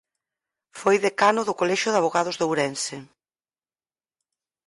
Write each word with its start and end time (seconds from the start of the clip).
Foi 0.79 0.95
decano 1.05 1.41
do 1.47 1.57
colexio 1.59 1.91
de 1.91 1.99
avogados 2.01 2.35
de 2.37 2.45
Ourense. 2.47 2.97